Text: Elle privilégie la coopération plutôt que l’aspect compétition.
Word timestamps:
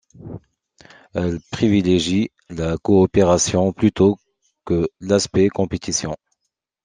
Elle 1.13 1.39
privilégie 1.51 2.31
la 2.49 2.79
coopération 2.79 3.71
plutôt 3.71 4.17
que 4.65 4.89
l’aspect 4.99 5.49
compétition. 5.49 6.17